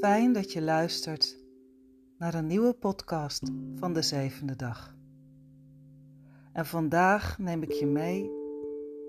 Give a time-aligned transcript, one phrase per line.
[0.00, 1.38] Fijn dat je luistert
[2.18, 4.96] naar een nieuwe podcast van de zevende dag.
[6.52, 8.30] En vandaag neem ik je mee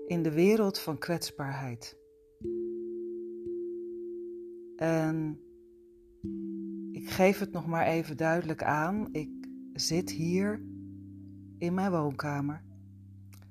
[0.06, 1.96] in de wereld van kwetsbaarheid.
[4.76, 5.40] En
[6.92, 9.08] ik geef het nog maar even duidelijk aan.
[9.12, 9.30] Ik
[9.72, 10.62] zit hier
[11.58, 12.62] in mijn woonkamer.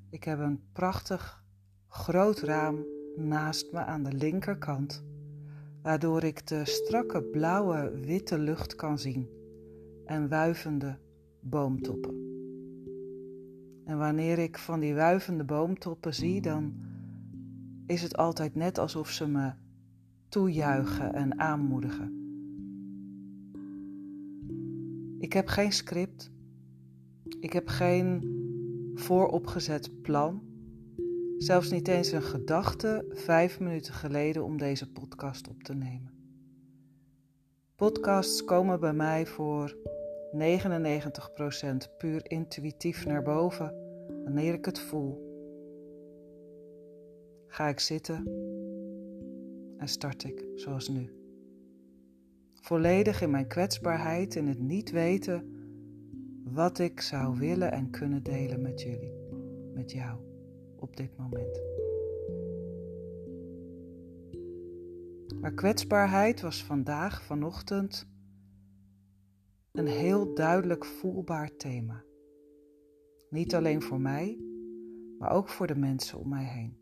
[0.09, 1.44] Ik heb een prachtig
[1.88, 2.85] groot raam
[3.16, 5.03] naast me aan de linkerkant,
[5.89, 9.30] waardoor ik de strakke blauwe witte lucht kan zien
[10.05, 10.97] en wuivende
[11.41, 12.13] boomtoppen.
[13.85, 16.73] En wanneer ik van die wuivende boomtoppen zie, dan
[17.85, 19.52] is het altijd net alsof ze me
[20.27, 22.13] toejuichen en aanmoedigen.
[25.19, 26.31] Ik heb geen script.
[27.39, 28.23] Ik heb geen
[28.95, 30.41] vooropgezet plan.
[31.39, 36.14] Zelfs niet eens een gedachte vijf minuten geleden om deze podcast op te nemen.
[37.75, 39.77] Podcasts komen bij mij voor
[40.33, 40.38] 99%
[41.97, 43.73] puur intuïtief naar boven
[44.23, 45.27] wanneer ik het voel.
[47.47, 48.27] Ga ik zitten
[49.77, 51.14] en start ik zoals nu.
[52.53, 55.58] Volledig in mijn kwetsbaarheid, in het niet weten
[56.44, 59.14] wat ik zou willen en kunnen delen met jullie,
[59.73, 60.28] met jou
[60.80, 61.61] op dit moment.
[65.41, 68.08] Maar kwetsbaarheid was vandaag, vanochtend,
[69.71, 72.03] een heel duidelijk voelbaar thema.
[73.30, 74.39] Niet alleen voor mij,
[75.19, 76.77] maar ook voor de mensen om mij heen.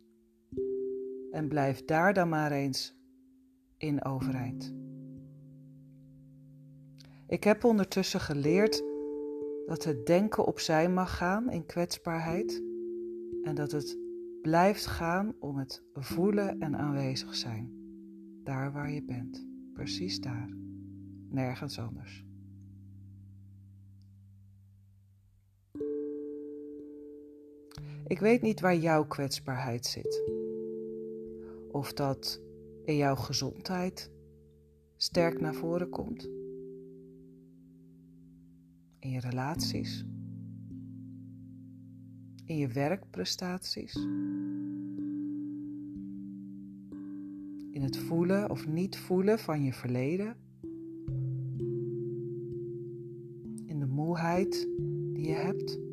[1.31, 2.95] En blijf daar dan maar eens
[3.77, 4.73] in overeind.
[7.27, 8.83] Ik heb ondertussen geleerd
[9.65, 12.63] dat het denken opzij mag gaan in kwetsbaarheid
[13.47, 13.97] en dat het
[14.41, 17.71] blijft gaan om het voelen en aanwezig zijn.
[18.43, 20.49] Daar waar je bent, precies daar,
[21.29, 22.25] nergens anders.
[28.07, 30.23] Ik weet niet waar jouw kwetsbaarheid zit.
[31.71, 32.41] Of dat
[32.85, 34.11] in jouw gezondheid
[34.95, 36.23] sterk naar voren komt.
[38.99, 40.05] In je relaties.
[42.47, 43.95] In je werkprestaties.
[47.71, 50.35] In het voelen of niet voelen van je verleden.
[53.65, 54.67] In de moeheid
[55.13, 55.85] die je hebt.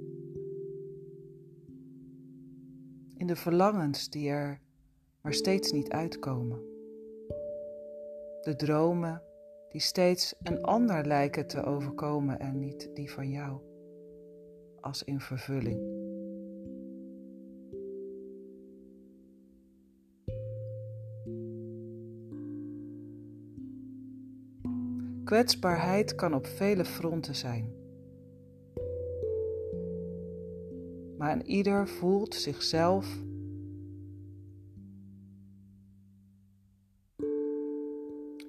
[3.24, 4.60] in de verlangens die er
[5.20, 6.58] maar steeds niet uitkomen.
[8.42, 9.22] De dromen
[9.68, 13.60] die steeds een ander lijken te overkomen en niet die van jou,
[14.80, 15.93] als in vervulling.
[25.24, 27.82] Kwetsbaarheid kan op vele fronten zijn.
[31.24, 33.22] maar een ieder voelt zichzelf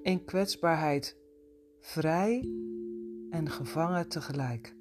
[0.02, 1.16] in kwetsbaarheid
[1.80, 2.50] vrij
[3.30, 4.76] en gevangen tegelijk.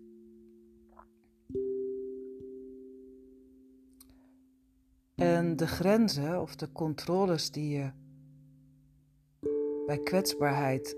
[5.15, 7.91] En de grenzen of de controles die je
[9.85, 10.97] bij kwetsbaarheid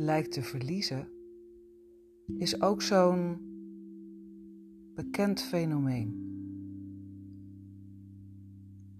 [0.00, 1.08] lijkt te verliezen,
[2.38, 3.38] is ook zo'n
[4.94, 6.24] bekend fenomeen.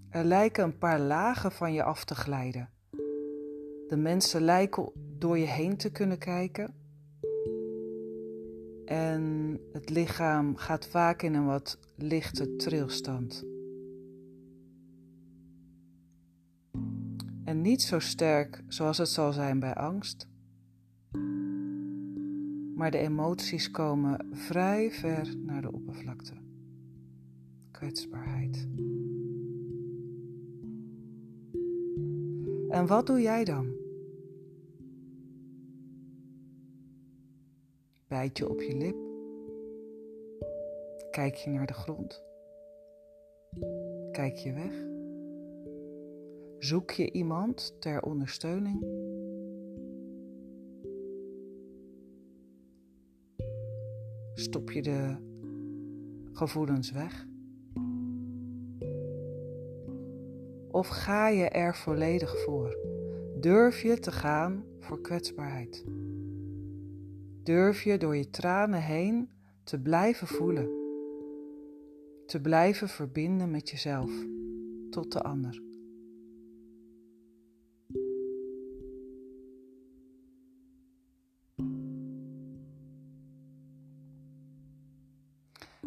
[0.09, 2.71] Er lijken een paar lagen van je af te glijden.
[3.89, 6.75] De mensen lijken door je heen te kunnen kijken.
[8.85, 13.45] En het lichaam gaat vaak in een wat lichte trilstand.
[17.45, 20.29] En niet zo sterk zoals het zal zijn bij angst
[22.77, 26.33] maar de emoties komen vrij ver naar de oppervlakte.
[27.71, 28.69] Kwetsbaarheid.
[32.69, 33.75] En wat doe jij dan?
[38.09, 38.97] Bijt je op je lip?
[41.11, 42.23] Kijk je naar de grond?
[44.13, 44.85] Kijk je weg?
[46.59, 49.06] Zoek je iemand ter ondersteuning?
[54.57, 55.17] Stop je de
[56.33, 57.27] gevoelens weg?
[60.71, 62.77] Of ga je er volledig voor?
[63.41, 65.85] Durf je te gaan voor kwetsbaarheid?
[67.43, 69.31] Durf je door je tranen heen
[69.65, 70.69] te blijven voelen?
[72.27, 74.11] Te blijven verbinden met jezelf
[74.91, 75.66] tot de ander?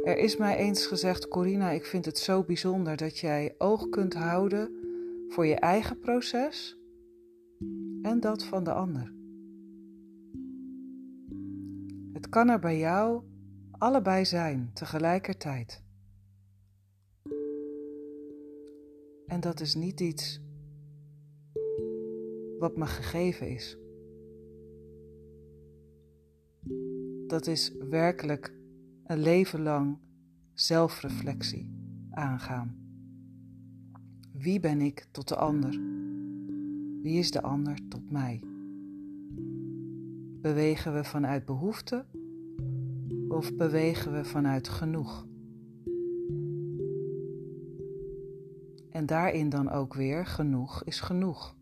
[0.04, 4.14] Er is mij eens gezegd, Corina, ik vind het zo bijzonder dat jij oog kunt
[4.14, 4.72] houden
[5.30, 6.78] voor je eigen proces
[8.02, 9.14] en dat van de ander.
[12.14, 13.24] Het kan er bij jou
[13.72, 15.84] allebei zijn tegelijkertijd.
[19.26, 20.42] En dat is niet iets
[22.60, 23.78] wat me gegeven is.
[27.28, 28.59] Dat is werkelijk
[29.10, 29.98] een leven lang
[30.54, 31.70] zelfreflectie
[32.10, 32.76] aangaan.
[34.32, 35.70] Wie ben ik tot de ander?
[37.02, 38.44] Wie is de ander tot mij?
[40.42, 42.06] Bewegen we vanuit behoefte
[43.28, 45.28] of bewegen we vanuit genoeg?
[48.92, 51.56] En daarin dan ook weer genoeg is genoeg.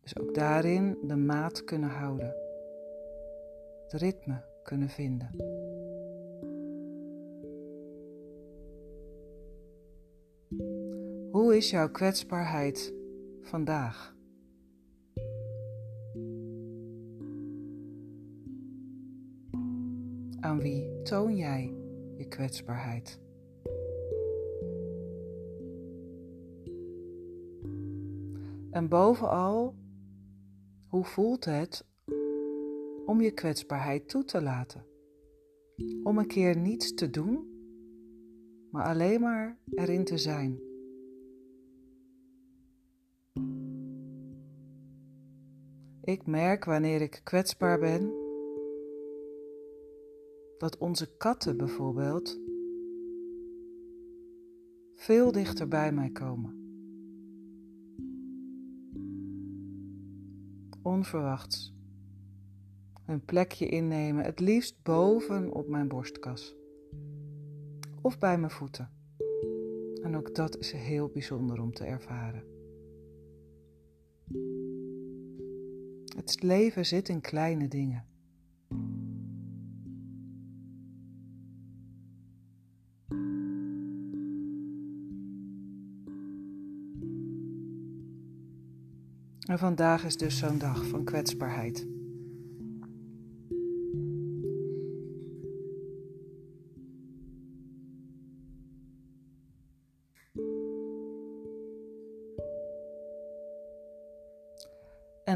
[0.00, 2.34] Dus ook daarin de maat kunnen houden.
[3.82, 5.30] Het ritme kunnen vinden.
[11.54, 12.94] Is jouw kwetsbaarheid
[13.40, 14.16] vandaag?
[20.40, 21.74] Aan wie toon jij
[22.16, 23.20] je kwetsbaarheid?
[28.70, 29.74] En bovenal,
[30.86, 31.86] hoe voelt het
[33.06, 34.84] om je kwetsbaarheid toe te laten?
[36.02, 37.48] Om een keer niets te doen,
[38.70, 40.72] maar alleen maar erin te zijn.
[46.04, 48.12] Ik merk wanneer ik kwetsbaar ben
[50.58, 52.40] dat onze katten bijvoorbeeld
[54.94, 56.62] veel dichter bij mij komen.
[60.82, 61.74] Onverwachts.
[63.06, 66.56] Een plekje innemen, het liefst boven op mijn borstkas.
[68.00, 68.90] Of bij mijn voeten.
[70.02, 72.53] En ook dat is heel bijzonder om te ervaren.
[76.24, 78.04] Het leven zit in kleine dingen.
[89.48, 91.86] En vandaag is dus zo'n dag van kwetsbaarheid.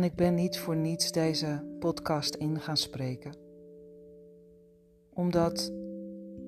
[0.08, 3.32] Ik ben niet voor niets deze podcast in gaan spreken.
[5.10, 5.72] Omdat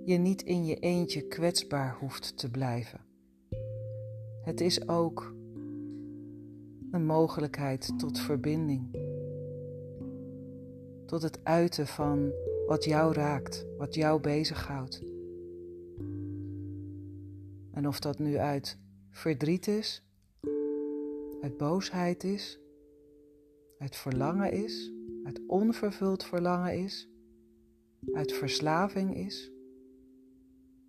[0.04, 3.00] je niet in je eentje kwetsbaar hoeft te blijven.
[4.42, 5.34] Het is ook
[6.90, 8.96] een mogelijkheid tot verbinding.
[11.06, 12.32] Tot het uiten van
[12.66, 15.02] wat jou raakt, wat jou bezighoudt.
[17.72, 18.78] En of dat nu uit
[19.10, 20.04] verdriet is,
[21.40, 22.60] uit boosheid is,
[23.80, 24.92] uit verlangen is,
[25.24, 27.08] uit onvervuld verlangen is,
[28.12, 29.52] uit verslaving is,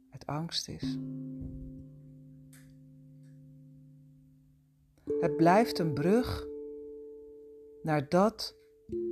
[0.10, 0.98] uit angst is.
[5.20, 6.48] Het blijft een brug
[7.84, 8.56] naar dat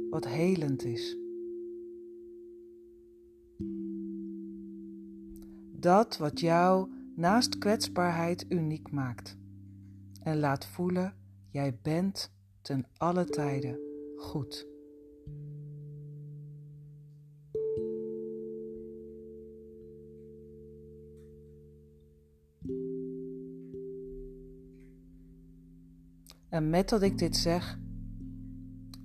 [0.09, 1.17] wat helend is.
[5.71, 9.38] Dat wat jou naast kwetsbaarheid uniek maakt
[10.24, 11.15] en laat voelen,
[11.50, 13.80] jij bent ten alle tijden
[14.18, 14.68] goed.
[26.50, 27.80] En met dat ik dit zeg,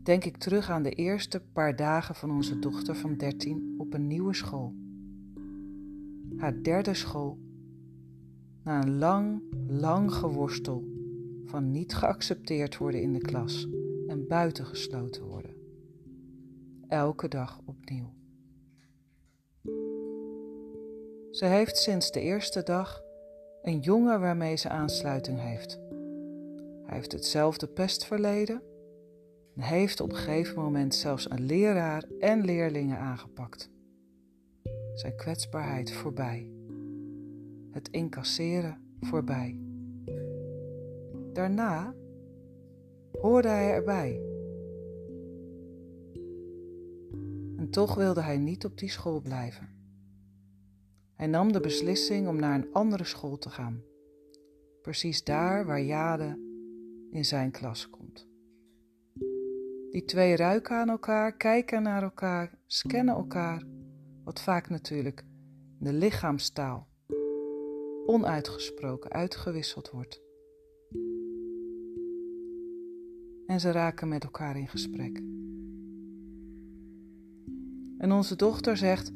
[0.02, 4.06] denk ik terug aan de eerste paar dagen van onze dochter van 13 op een
[4.06, 4.74] nieuwe school.
[6.36, 7.38] Haar derde school.
[8.62, 10.93] Na een lang, lang geworstel
[11.44, 13.68] van niet geaccepteerd worden in de klas
[14.06, 15.54] en buitengesloten worden.
[16.88, 18.12] Elke dag opnieuw.
[21.30, 23.02] Ze heeft sinds de eerste dag
[23.62, 25.78] een jongen waarmee ze aansluiting heeft.
[26.86, 28.62] Hij heeft hetzelfde pestverleden
[29.56, 33.70] en heeft op een gegeven moment zelfs een leraar en leerlingen aangepakt.
[34.94, 36.50] Zijn kwetsbaarheid voorbij.
[37.70, 39.58] Het incasseren voorbij.
[41.34, 41.94] Daarna
[43.20, 44.20] hoorde hij erbij.
[47.56, 49.68] En toch wilde hij niet op die school blijven.
[51.14, 53.82] Hij nam de beslissing om naar een andere school te gaan.
[54.82, 56.38] Precies daar waar Jade
[57.10, 58.28] in zijn klas komt.
[59.90, 63.62] Die twee ruiken aan elkaar, kijken naar elkaar, scannen elkaar,
[64.24, 65.24] wat vaak natuurlijk
[65.78, 66.88] de lichaamstaal
[68.06, 70.23] onuitgesproken uitgewisseld wordt.
[73.46, 75.22] En ze raken met elkaar in gesprek.
[77.98, 79.12] En onze dochter zegt: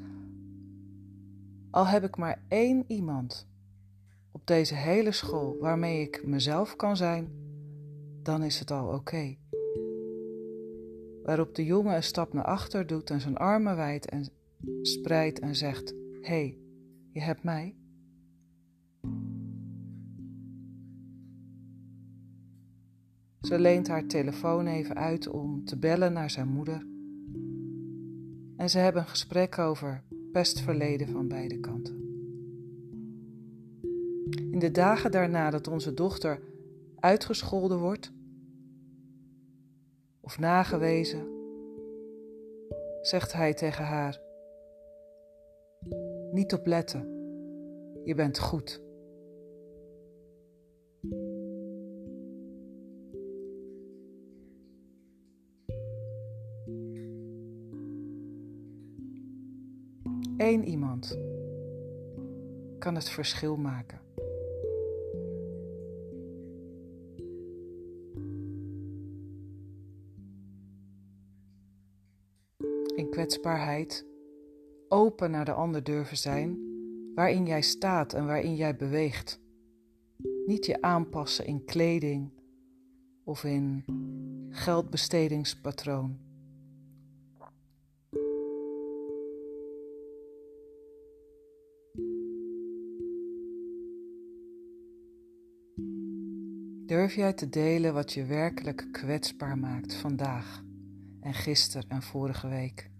[1.71, 3.47] Al heb ik maar één iemand
[4.31, 7.29] op deze hele school waarmee ik mezelf kan zijn,
[8.23, 9.37] dan is het al oké.
[11.23, 14.27] Waarop de jongen een stap naar achter doet en zijn armen wijdt en
[14.83, 16.59] spreidt en zegt: Hé, hey,
[17.13, 17.77] je hebt mij.
[23.49, 26.87] Ze leent haar telefoon even uit om te bellen naar zijn moeder.
[28.57, 30.03] En ze hebben een gesprek over
[30.33, 31.97] pestverleden van beide kanten.
[34.51, 36.41] In de dagen daarna dat onze dochter
[36.99, 38.13] uitgescholden wordt
[40.21, 41.27] of nagewezen,
[43.03, 44.21] zegt hij tegen haar:
[46.33, 47.03] Niet op letten,
[48.05, 48.88] je bent goed.
[60.37, 61.19] Eén iemand
[62.79, 64.01] kan het verschil maken.
[72.95, 74.07] In kwetsbaarheid,
[74.89, 76.59] open naar de ander durven zijn,
[77.15, 79.41] waarin jij staat en waarin jij beweegt.
[80.47, 82.33] Niet je aanpassen in kleding
[83.25, 83.85] of in
[84.51, 86.28] geldbestedingspatroon.
[96.89, 100.63] Durf jij te delen wat je werkelijk kwetsbaar maakt vandaag
[101.21, 102.91] en gisteren en vorige week?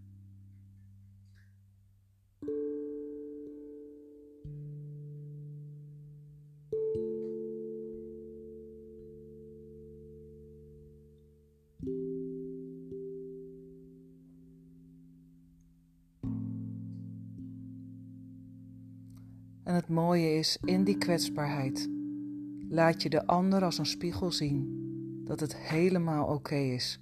[19.65, 21.98] En het mooie is in die kwetsbaarheid
[22.69, 24.87] laat je de ander als een spiegel zien
[25.25, 27.01] dat het helemaal oké is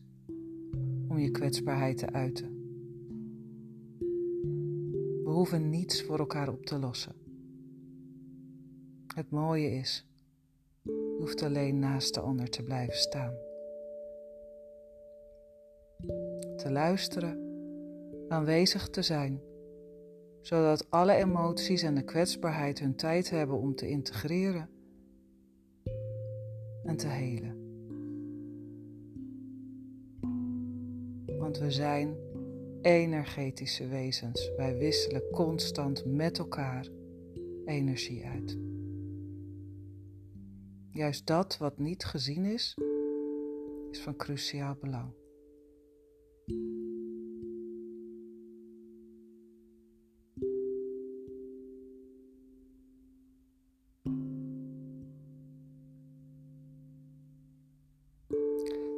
[1.08, 2.54] om je kwetsbaarheid te uiten.
[5.24, 7.14] We hoeven niets voor elkaar op te lossen.
[9.14, 10.06] Het mooie is,
[10.82, 13.34] je hoeft alleen naast de ander te blijven staan.
[16.56, 17.38] Te luisteren,
[18.28, 19.40] aanwezig te zijn,
[20.40, 24.75] zodat alle emoties en de kwetsbaarheid hun tijd hebben om te integreren
[26.86, 27.64] en te helen.
[31.38, 32.16] Want we zijn
[32.82, 34.52] energetische wezens.
[34.56, 36.88] Wij wisselen constant met elkaar
[37.64, 38.58] energie uit.
[40.90, 42.78] Juist dat wat niet gezien is,
[43.90, 45.12] is van cruciaal belang.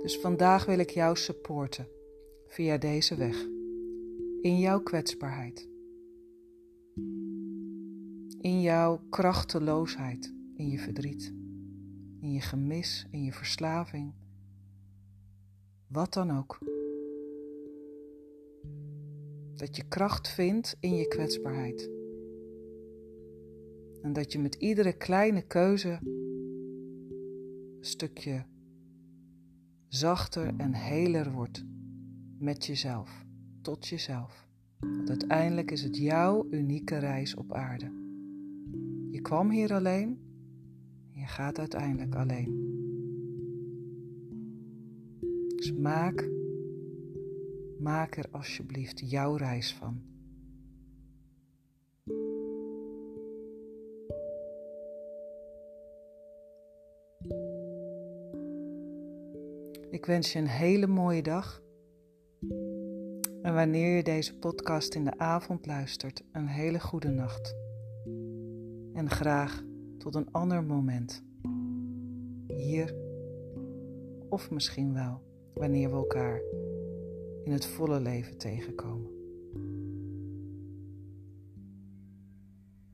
[0.08, 1.88] Dus vandaag wil ik jou supporten
[2.46, 3.46] via deze weg,
[4.40, 5.68] in jouw kwetsbaarheid,
[8.40, 11.34] in jouw krachteloosheid, in je verdriet,
[12.20, 14.12] in je gemis, in je verslaving,
[15.86, 16.58] wat dan ook.
[19.54, 21.90] Dat je kracht vindt in je kwetsbaarheid.
[24.02, 25.98] En dat je met iedere kleine keuze
[27.78, 28.44] een stukje
[29.88, 31.64] zachter en heler wordt
[32.38, 33.24] met jezelf,
[33.60, 34.46] tot jezelf.
[34.78, 37.92] Want uiteindelijk is het jouw unieke reis op aarde.
[39.10, 40.18] Je kwam hier alleen,
[41.10, 42.76] je gaat uiteindelijk alleen.
[45.56, 46.28] Dus maak,
[47.78, 50.02] maak er alsjeblieft jouw reis van.
[59.90, 61.62] Ik wens je een hele mooie dag.
[63.42, 67.54] En wanneer je deze podcast in de avond luistert, een hele goede nacht.
[68.92, 69.62] En graag
[69.98, 71.24] tot een ander moment.
[72.46, 72.94] Hier
[74.28, 75.22] of misschien wel
[75.54, 76.40] wanneer we elkaar
[77.44, 79.10] in het volle leven tegenkomen.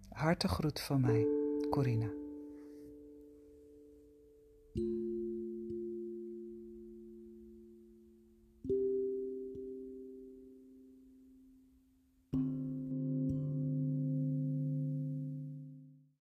[0.09, 1.27] Hartig groet van mij,
[1.71, 2.24] Corina.